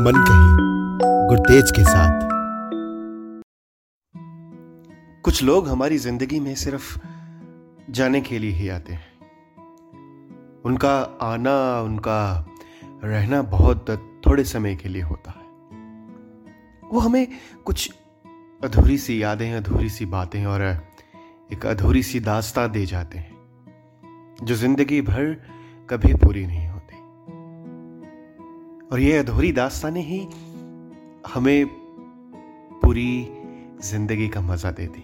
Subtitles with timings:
[0.00, 2.28] मन कही गुरतेज के साथ।
[5.24, 6.98] कुछ लोग हमारी ज़िंदगी में सिर्फ़
[7.90, 9.08] जाने के लिए ही आते हैं।
[10.64, 12.46] उनका आना, उनका
[13.04, 13.90] रहना बहुत
[14.26, 17.26] थोड़े समय के लिए होता है। वो हमें
[17.64, 17.90] कुछ
[18.64, 20.62] अधूरी सी यादें, अधूरी सी बातें और
[21.52, 23.36] एक अधूरी सी दास्ता दे जाते हैं,
[24.42, 25.36] जो ज़िंदगी भर
[25.90, 26.66] कभी पूरी नहीं
[28.92, 30.18] और ये अधूरी दास्तानें ही
[31.34, 31.66] हमें
[32.82, 33.28] पूरी
[33.82, 35.02] ज़िंदगी का मज़ा देती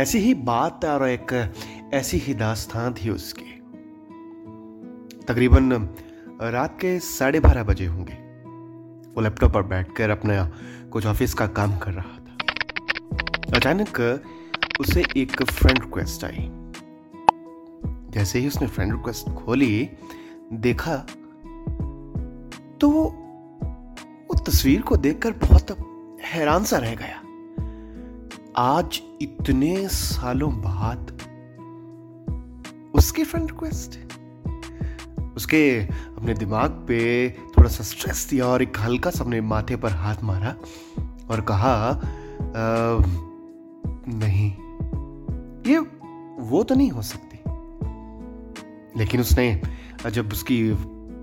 [0.00, 1.32] ऐसी ही बात और एक
[1.94, 3.50] ऐसी ही दास्तान थी उसकी।
[5.26, 5.72] तकरीबन
[6.42, 8.14] रात के साढ़े बारह बजे होंगे।
[9.14, 10.44] वो लैपटॉप पर बैठकर अपना
[10.92, 14.00] कुछ ऑफ़िस का काम कर रहा था। अचानक
[14.80, 16.48] उसे एक फ्रेंड रिक्वेस्ट आई।
[18.12, 19.88] जैसे ही उसने फ्रेंड रिक्वेस्ट खोली,
[20.52, 20.94] देखा
[22.82, 23.02] तो वो
[24.28, 25.70] वो तस्वीर को देखकर बहुत
[26.24, 27.18] हैरान सा रह गया।
[28.56, 31.12] आज इतने सालों बाद
[32.94, 33.98] उसकी फ्रेंड रिक्वेस्ट
[35.36, 39.90] उसके अपने दिमाग पे थोड़ा सा स्ट्रेस दिया और एक हल्का सा अपने माथे पर
[39.90, 40.54] हाथ मारा
[41.30, 42.02] और कहा आ,
[44.08, 44.50] नहीं
[45.72, 45.78] ये
[46.42, 47.38] वो तो नहीं हो सकती।
[48.98, 49.62] लेकिन उसने
[50.10, 50.74] जब उसकी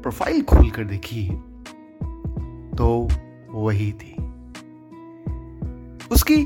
[0.02, 1.30] प्रोफ़ाइल खोल कर देखी
[3.60, 4.16] वही थी।
[6.12, 6.44] उसकी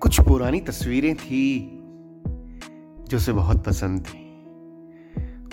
[0.00, 1.80] कुछ पुरानी तस्वीरें थी
[3.08, 4.24] जो उसे बहुत पसंद थी।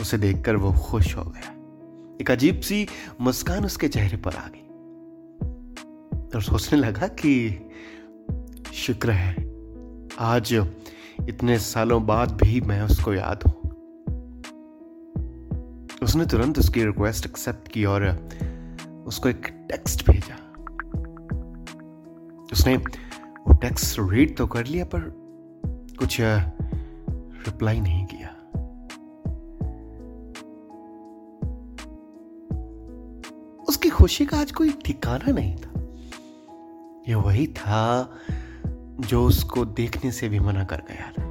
[0.02, 1.52] उसे देखकर वो खुश हो गया।
[2.22, 2.88] एक अजीब सी
[3.22, 4.61] मुस्कान उसके चेहरे पर आ गई।
[6.36, 7.70] और सोचने लगा कि
[8.73, 9.36] शुक्र है,
[10.20, 10.53] आज
[11.30, 13.55] इतने सालों बाद भी मैं उसको याद हूँ।
[16.03, 18.30] उसने तुरंत उसकी रिक्वेस्ट एक्सेप्ट की और
[19.08, 20.35] उसको एक टेक्स्ट भेजा।
[22.53, 24.99] उसने वो टेक्स्ट रीड तो कर लिया, पर
[25.99, 28.30] कुछ रिप्लाई नहीं किया।
[33.67, 35.71] उसकी खुशी का आज कोई ठिकाना नहीं था।
[37.08, 38.11] ये वही था
[38.99, 41.23] जो उसको देखने से भी मना कर गया था,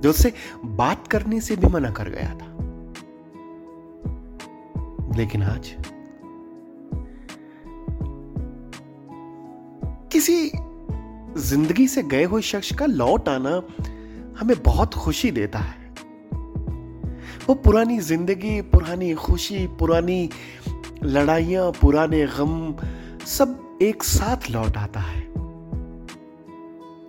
[0.00, 0.32] जो उससे
[0.64, 2.48] बात करने से भी मना कर गया था।
[5.16, 5.74] लेकिन आज
[10.20, 10.50] किसी
[11.40, 13.50] ज़िंदगी से गए हुए शख्स का लौट आना
[14.40, 15.88] हमें बहुत खुशी देता है।
[17.48, 20.28] वो पुरानी ज़िंदगी, पुरानी खुशी, पुरानी
[21.02, 22.74] लड़ाइयाँ, पुराने गम
[23.26, 25.24] सब एक साथ लौट आता है।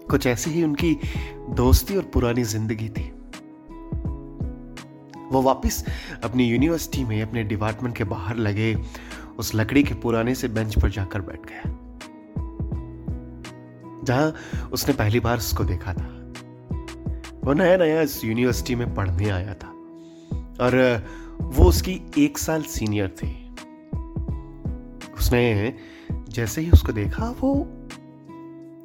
[0.09, 0.97] कुछ ऐसी ही उनकी
[1.49, 3.11] दोस्ती और पुरानी ज़िंदगी थी।
[5.31, 5.83] वो वापस
[6.23, 8.75] अपनी यूनिवर्सिटी में, अपने डिपार्टमेंट के बाहर लगे,
[9.39, 11.77] उस लकड़ी के पुराने से बेंच पर जाकर बैठ गया।
[14.03, 14.33] जहाँ
[14.73, 16.17] उसने पहली बार उसको देखा था।
[17.43, 19.67] वो नया नया इस यूनिवर्सिटी में पढ़ने आया था।
[20.61, 21.05] और
[21.41, 23.55] वो उसकी एक साल सीनियर थी।
[25.19, 25.75] उसने
[26.29, 27.67] जैसे ही उसको देखा, वो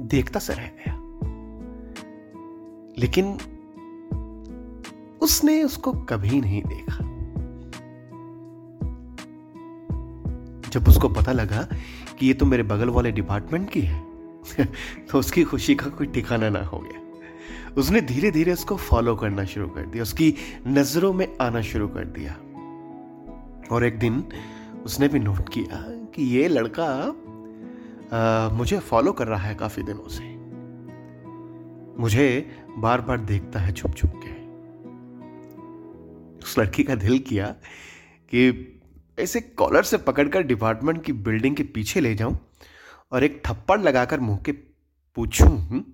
[0.01, 0.97] देखता से रह गया।
[2.99, 3.39] लेकिन
[5.21, 6.97] उसने उसको कभी नहीं देखा।
[10.71, 11.69] जब उसको पता लगा
[12.19, 14.06] कि ये तो मेरे बगल वाले डिपार्टमेंट की है
[15.11, 17.01] तो उसकी खुशी का कोई ठिकाना ना हो गया।
[17.77, 20.35] उसने धीरे धीरे उसको फॉलो करना शुरू कर दिया उसकी
[20.67, 22.33] नज़रों में आना शुरू कर दिया।
[23.75, 24.25] और एक दिन
[24.85, 27.23] उसने भी नोट किया कि ये लड़का
[28.13, 30.37] आ, मुझे फॉलो कर रहा है काफ़ी दिनों से।
[32.03, 34.47] मुझे बार बार देखता है छुप छुप के।
[36.39, 37.47] उस लड़की का दिल किया
[38.35, 38.73] कि
[39.19, 42.46] ऐसे कॉलर से पकड़कर डिपार्टमेंट की बिल्डिंग के पीछे ले जाऊँ।
[43.13, 44.53] और एक थप्पड़ लगाकर मुँह के
[45.17, 45.85] पूछूँ हम्म,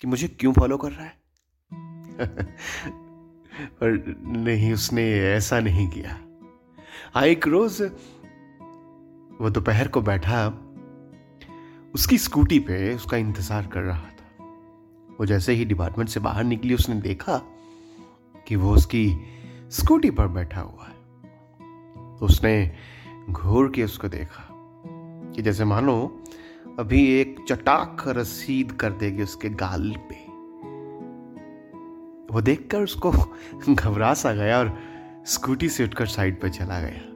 [0.00, 1.20] कि मुझे क्यों फॉलो कर रहा है?
[3.52, 6.18] पर नहीं उसने ऐसा नहीं किया।
[7.14, 7.82] हाँ एक रोज
[9.40, 10.46] वो दोपहर को बैठा
[11.94, 14.44] उसकी स्कूटी पे उसका इंतज़ार कर रहा था।
[15.20, 17.36] वो जैसे ही डिपार्टमेंट से बाहर निकली उसने देखा
[18.48, 19.04] कि वो उसकी
[19.70, 20.94] स्कूटी पर बैठा हुआ है।
[22.18, 22.72] तो उसने
[23.30, 24.48] घूर के उसको देखा
[25.34, 26.24] कि जैसे मानो
[26.78, 30.14] अभी एक चटाक रसीद कर देगी उसके गाल पे।
[32.34, 33.10] वो देखकर उसको
[33.68, 34.78] घबरा सा गया और
[35.26, 37.12] स्कूटी से उठकर साइड पर चला गया।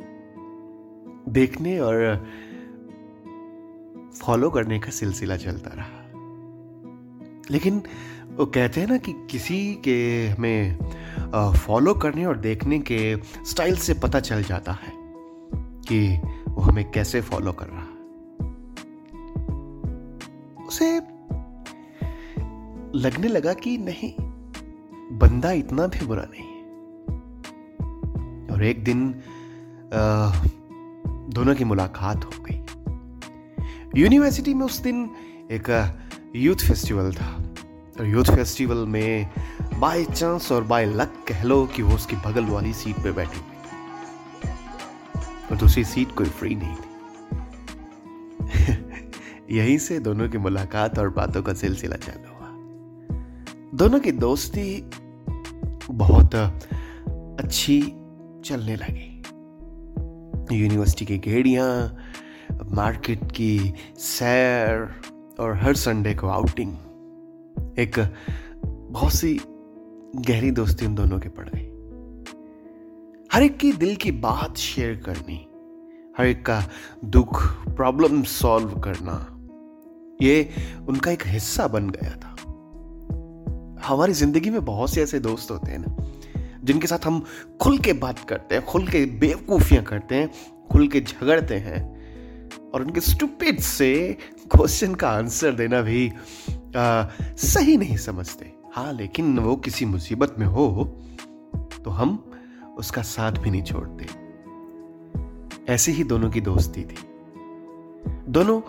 [1.28, 2.26] देखने और
[4.22, 6.02] फॉलो करने का सिलसिला चलता रहा।
[7.50, 7.82] लेकिन
[8.36, 10.78] वो कहते हैं ना कि किसी के हमें
[11.52, 14.92] फॉलो करने और देखने के स्टाइल से पता चल जाता है
[15.88, 17.75] कि वो हमें कैसे फॉलो कर रहा
[22.96, 24.14] लगने लगा कि नहीं
[25.18, 26.56] बंदा इतना भी बुरा नहीं
[28.54, 29.14] और एक दिन
[29.94, 30.32] आ,
[31.06, 32.64] दोनों की मुलाकात हो गई।
[34.00, 35.10] यूनिवर्सिटी में उस दिन
[35.50, 35.96] एक
[36.36, 37.38] यूथ फेस्टिवल था।
[38.00, 39.30] और यूथ फेस्टिवल में
[39.78, 43.38] बाय चांस और बाय लक कह लो कि वो उसकी बगल वाली सीट पे बैठी
[43.38, 44.52] हुई
[45.50, 46.86] और दूसरी सीट कोई फ्री नहीं थी।
[49.58, 52.25] यहीं से दोनों की मुलाकात और बातों का सिलसिला चालू।
[53.76, 54.90] दोनों की दोस्ती
[55.90, 57.80] बहुत अच्छी
[58.44, 61.96] चलने लगी। यूनिवर्सिटी की गेड़ियाँ,
[62.72, 64.88] मार्केट की सैर
[65.40, 66.72] और हर संडे को आउटिंग।
[67.78, 67.98] एक
[68.64, 69.34] बहुत सी
[70.16, 71.66] गहरी दोस्ती उन दोनों के पड़ गई।
[73.32, 75.38] हर एक की दिल की बात शेयर करनी,
[76.18, 76.62] हर एक का
[77.04, 79.18] दुख प्रॉब्लम सॉल्व करना,
[80.22, 80.48] ये
[80.88, 82.35] उनका एक हिस्सा बन गया था।
[83.86, 85.96] हमारी ज़िंदगी में बहुत से ऐसे दोस्त होते हैं ना
[86.64, 87.22] जिनके साथ हम
[87.60, 90.30] खुल के बात करते हैं खुल के बेवकूफियाँ करते हैं
[90.72, 91.80] खुल के झगड़ते हैं
[92.70, 94.18] और उनके स्टूपिड से
[94.50, 96.08] क्वेश्चन का आंसर देना भी
[96.76, 97.04] आ,
[97.36, 100.84] सही नहीं समझते। हाँ लेकिन वो किसी मुसीबत में हो
[101.84, 102.32] तो हम
[102.78, 104.06] उसका साथ भी नहीं छोड़ते।
[105.72, 106.98] ऐसी ही दोनों की दोस्ती थी।
[108.28, 108.60] दोनों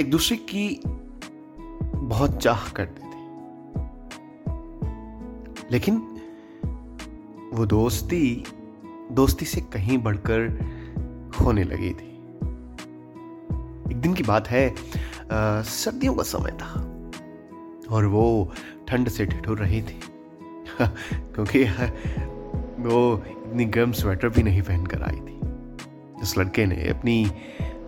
[0.00, 0.80] एक दूसरे की
[1.94, 3.02] बहुत चाह करते
[5.70, 5.96] लेकिन
[7.52, 8.44] वो दोस्ती
[9.12, 10.40] दोस्ती से कहीं बढ़कर
[11.40, 12.08] होने लगी थी।
[13.92, 14.74] एक दिन की बात है
[15.32, 16.80] आ, सर्दियों का समय था
[17.90, 18.52] और वो
[18.88, 20.00] ठंड से ठिठुर रही थी।
[21.14, 21.64] क्योंकि
[22.82, 25.40] वो इतनी गर्म स्वेटर भी नहीं पहनकर आई थी।
[26.22, 27.30] उस लड़के ने अपनी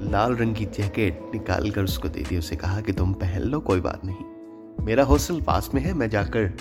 [0.02, 3.60] लाल रंग की जैकेट निकाल कर उसको दे दी। उसे कहा कि तुम पहन लो
[3.60, 4.24] कोई बात नहीं।
[4.84, 6.52] मेरा हॉस्टल पास में है मैं जाकर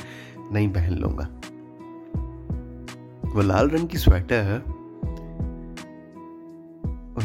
[0.51, 1.29] नहीं पहन लूँगा।
[3.35, 4.63] वो लाल रंग की स्वेटर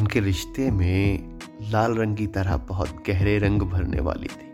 [0.01, 1.39] उनके रिश्ते में
[1.71, 4.47] लाल रंग की तरह बहुत गहरे रंग भरने वाली थी।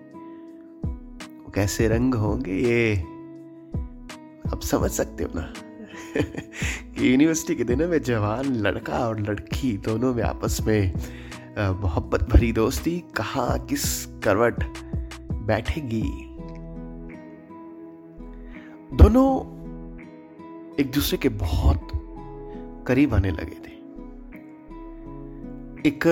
[1.38, 2.96] वो कैसे रंग होंगे ये
[4.52, 5.52] आप समझ सकते हो ना?
[7.02, 10.93] यूनिवर्सिटी के दिनों में जवान, लड़का और लड़की दोनों में आपस में
[11.58, 14.64] मोहब्बत भरी दोस्ती कहा, किस करवट
[15.32, 16.30] बैठेगी?
[18.95, 19.27] दोनों
[20.81, 21.89] एक दूसरे के बहुत
[22.87, 23.75] करीब आने लगे थे।
[25.89, 26.07] एक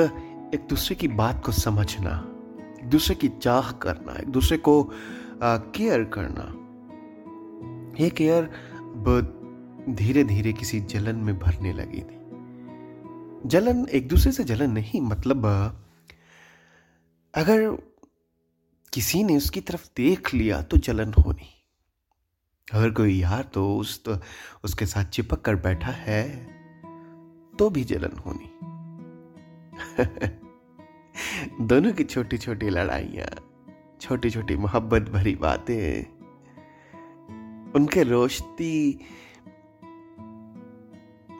[0.54, 2.12] एक दूसरे की बात को समझना,
[2.80, 4.82] एक दूसरे की चाह करना, एक दूसरे को
[5.42, 6.46] केयर करना।
[8.02, 8.50] ये केयर
[9.90, 12.18] धीरे धीरे किसी जलन में भरने लगी थी।
[13.48, 15.46] जलन एक दूसरे से जलन नहीं मतलब
[17.34, 17.70] अगर
[18.92, 21.54] किसी ने उसकी तरफ़ देख लिया तो जलन होनी।
[22.74, 24.18] अगर कोई यार तो उस तो
[24.64, 26.46] उसके साथ चिपक कर बैठा है
[27.58, 28.50] तो भी जलन होनी।
[31.66, 33.28] दोनों की छोटी छोटी लड़ाइयाँ
[34.00, 36.04] छोटी छोटी मोहब्बत भरी बातें,
[37.72, 39.00] उनके रोशती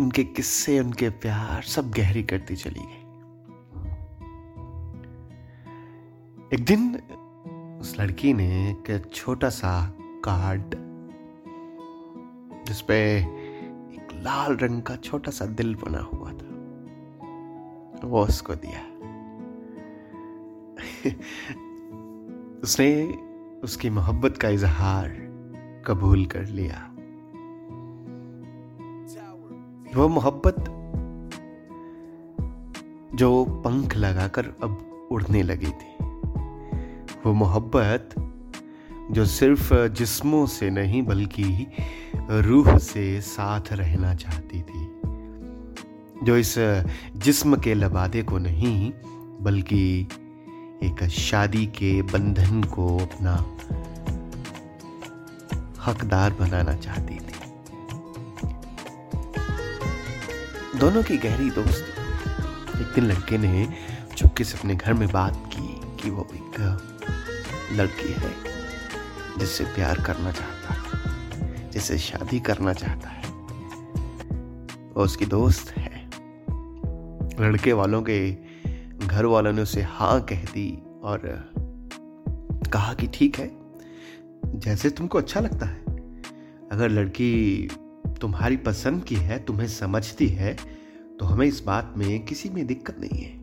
[0.01, 3.05] उनके किस्से, उनके प्यार सब गहरी करती चली गई।
[6.55, 6.97] एक दिन
[7.81, 10.88] उस लड़की ने एक छोटा सा कार्ड
[12.69, 13.17] जिसपे
[13.95, 16.49] एक लाल रंग का छोटा सा दिल बना हुआ था।
[18.09, 18.81] वो उसको दिया।
[22.63, 23.07] उसने
[23.63, 25.09] उसकी मोहब्बत का इजहार
[25.87, 26.85] कबूल कर लिया।
[29.95, 30.65] वो मोहब्बत
[33.17, 36.05] जो पंख लगाकर अब उड़ने लगी थी।
[37.27, 38.11] वो मोहब्बत
[39.11, 41.67] जो सिर्फ़ जिस्मों से नहीं, बल्कि
[42.31, 44.87] रूह से साथ रहना चाहती थी।
[46.25, 46.55] जो इस
[47.17, 48.93] जिस्म के लबादे को नहीं,
[49.41, 50.09] बल्कि
[50.83, 53.35] एक शादी के बंधन को अपना
[55.85, 57.37] हकदार बनाना चाहती थी।
[60.79, 61.93] दोनों की गहरी दोस्ती,
[62.81, 63.69] एक दिन लड़के ने
[64.17, 66.61] चुपके से अपने घर में बात की कि वो एक
[67.73, 68.35] लड़की है,
[69.39, 70.58] जिससे प्यार करना चाहता
[71.71, 73.31] जिससे शादी करना चाहता है।
[74.89, 76.07] वो उसकी दोस्त है।
[77.41, 78.19] लड़के वालों के
[79.07, 80.71] घर वालों ने उसे हाँ कह दी
[81.03, 81.21] और
[82.73, 83.51] कहा कि ठीक है,
[84.57, 85.85] जैसे तुमको अच्छा लगता है।
[86.73, 87.69] अगर लड़की
[88.21, 90.57] तुम्हारी पसंद की है, तुम्हें समझती है
[91.19, 93.37] तो हमें इस बात में किसी में दिक्कत नहीं है।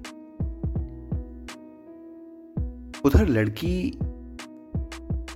[3.06, 4.00] उधर लड़की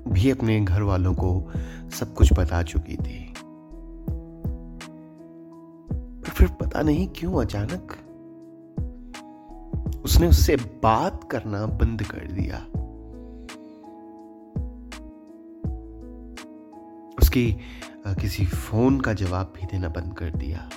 [0.10, 1.51] भी अपने घर वालों को
[1.89, 3.34] सब कुछ बता चुकी थी।
[5.94, 7.96] पर फिर पता नहीं क्यों अचानक
[10.04, 12.66] उसने उससे बात करना बंद कर दिया।
[17.20, 17.58] उसकी
[18.08, 20.70] किसी फ़ोन का जवाब भी देना बंद कर दिया।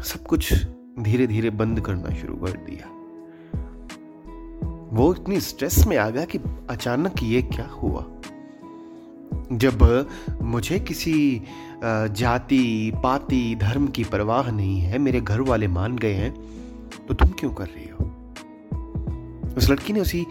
[0.00, 0.52] सब कुछ
[1.00, 2.99] धीरे धीरे बंद करना शुरू कर दिया।
[4.92, 6.38] वो इतनी स्ट्रेस में आ गया कि
[6.70, 8.04] अचानक ये क्या हुआ?
[9.52, 10.08] जब
[10.42, 11.42] मुझे किसी
[11.84, 16.32] जाति, पाति, धर्म की परवाह नहीं है, मेरे घर वाले मान गए हैं
[17.08, 18.06] तो तुम क्यों कर रही हो?
[19.56, 20.26] उस लड़की ने उसी,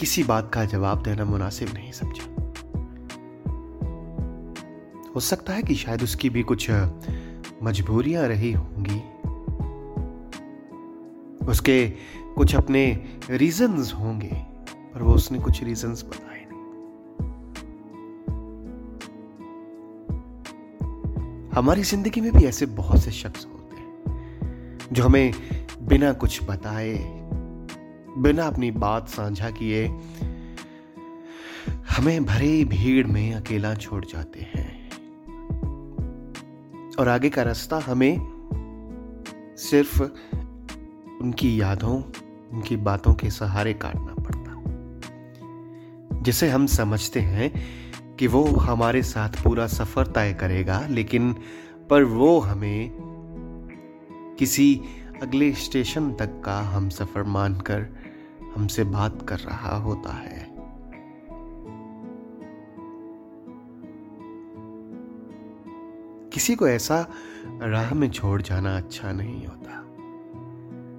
[0.00, 2.34] किसी बात का जवाब देना मुनासिब नहीं समझा।
[5.14, 6.70] हो सकता है कि शायद उसकी भी कुछ
[7.62, 9.02] मजबूरियाँ रही होंगी।
[11.46, 11.92] उसके
[12.36, 12.84] कुछ अपने
[13.30, 14.46] रीजंस होंगे,
[14.94, 16.64] पर वो उसने कुछ रीजंस बताए नहीं।
[21.54, 25.32] हमारी ज़िंदगी में भी ऐसे बहुत से शख्स होते हैं, जो हमें
[25.82, 26.94] बिना कुछ बताए,
[28.18, 29.86] बिना अपनी बात साझा किए,
[31.96, 34.74] हमें भरे भीड़ में अकेला छोड़ जाते हैं।
[36.98, 38.14] और आगे का रास्ता हमें
[39.58, 40.02] सिर्फ़
[41.22, 42.00] उनकी यादों
[42.52, 44.46] उनकी बातों के सहारे काटना पड़ता।
[46.22, 47.52] जिसे हम समझते हैं
[48.16, 51.32] कि वो हमारे साथ पूरा सफ़र तय करेगा, लेकिन
[51.90, 52.90] पर वो हमें
[54.38, 54.80] किसी
[55.22, 57.96] अगले स्टेशन तक का हम सफ़र मानकर
[58.56, 60.56] हमसे बात कर रहा होता है।
[66.30, 67.06] किसी को ऐसा
[67.46, 69.85] राह में छोड़ जाना अच्छा नहीं होता।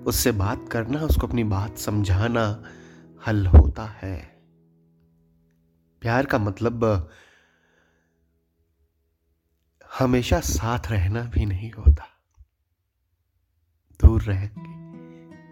[0.08, 2.64] उससे बात करना, उसको अपनी बात समझाना
[3.28, 4.42] हल होता है।
[6.02, 7.10] प्यार का मतलब
[10.00, 12.08] हमेशा साथ रहना भी नहीं होता।
[14.02, 14.78] दूर रह के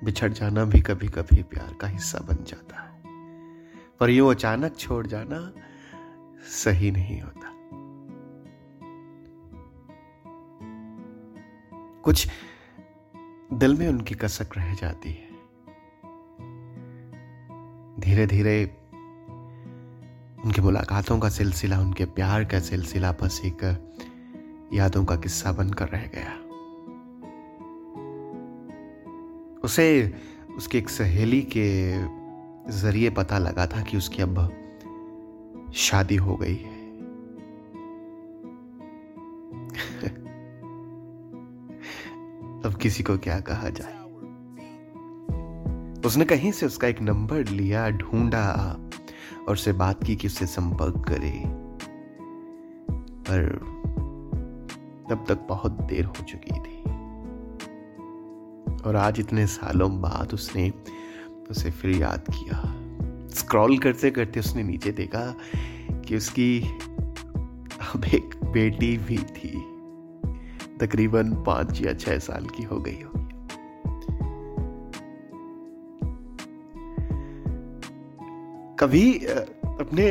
[0.05, 3.03] बिछड़ जाना भी कभी कभी प्यार का हिस्सा बन जाता है।
[3.99, 5.53] पर यूँ अचानक छोड़ जाना
[6.47, 7.55] सही नहीं होता।
[12.01, 12.27] कुछ
[13.53, 15.25] दिल में उनकी कसक रह जाती है।
[17.99, 18.65] धीरे धीरे
[20.45, 23.63] उनकी मुलाकातों का सिलसिला, उनके प्यार का सिलसिला बस एक
[24.73, 26.33] यादों का किस्सा बनकर रह गया।
[29.63, 30.13] उसे
[30.57, 31.91] उसकी एक सहेली के
[32.71, 34.51] ज़रिए पता लगा था कि उसकी अब
[35.75, 36.74] शादी हो गई है।
[42.85, 43.97] किसी को क्या कहा जाए।
[46.01, 48.77] उसने कहीं से उसका एक नंबर लिया, ढूंढा
[49.47, 51.43] और उससे बात की कि उससे संपर्क करे।
[52.99, 53.49] पर
[55.09, 56.81] तब तक बहुत देर हो चुकी थी।
[58.81, 60.73] और आज इतने सालों बाद उसने
[61.49, 62.75] उसे फिर याद किया।
[63.27, 65.35] स्क्रॉल करते करते उसने नीचे देखा
[65.91, 66.61] कि उसकी
[67.95, 69.74] अब एक बेटी भी थी।
[70.79, 73.23] तकरीबन पाँच या छह साल की हो गई होगी।
[78.79, 80.05] कभी अपने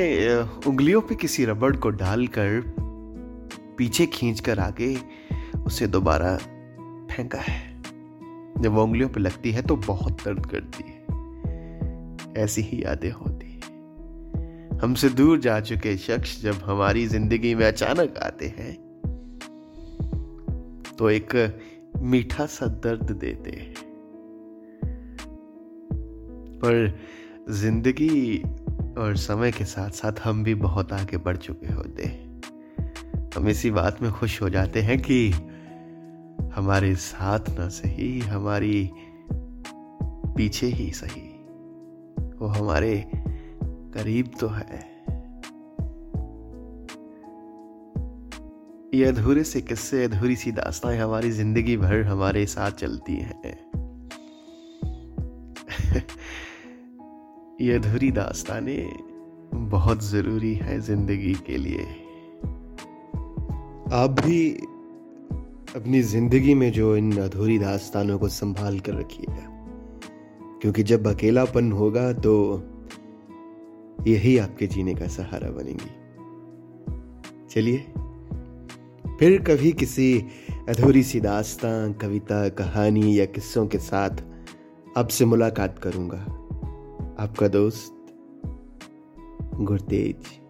[0.69, 2.63] उंगलियों पे किसी रबड़ को डालकर
[3.79, 4.97] पीछे खींचकर आगे
[5.67, 6.37] उसे दोबारा
[7.11, 7.83] फेंका है।
[8.63, 11.03] जब वो उंगलियों पर लगती है तो बहुत दर्द करती है।
[12.45, 18.19] ऐसी ही यादें होती है। हमसे दूर जा चुके शख्स जब हमारी ज़िंदगी में अचानक
[18.23, 18.84] आते हैं
[20.99, 21.61] तो एक
[21.97, 23.75] मीठा सा दर्द देते हैं।
[26.59, 26.99] पर
[27.51, 28.43] ज़िंदगी
[28.99, 32.41] और समय के साथ साथ हम भी बहुत आगे बढ़ चुके होते हैं।
[33.37, 35.31] हम इसी बात में खुश हो जाते हैं कि
[36.55, 38.91] हमारे साथ ना सही, हमारी
[40.37, 41.31] पीछे ही सही।
[42.39, 43.11] वो हमारे
[43.65, 44.94] करीब तो है।
[48.95, 53.57] ये अधूरे से किस्से, अधूरी सी दास्ताएँ हमारी ज़िंदगी भर हमारे साथ चलती हैं।
[57.61, 58.91] ये अधूरी दास्तानें
[59.55, 61.83] बहुत ज़रूरी है ज़िंदगी के लिए।
[63.93, 64.51] आप भी
[65.77, 69.51] अपनी ज़िंदगी में जो इन अधूरी दास्तानों को संभाल कर रखिएगा।
[70.63, 72.63] क्योंकि जब अकेलापन होगा तो
[74.07, 75.93] यही आपके जीने का सहारा बनेगी।
[77.51, 77.87] चलिए
[79.19, 80.25] फिर कभी किसी
[80.69, 84.11] अधूरी सी दास्तां, कविता, कहानी या किस्सों के साथ
[84.97, 86.19] आपसे मुलाकात करूँगा।
[87.23, 88.07] आपका दोस्त
[89.55, 90.44] गुरतेज।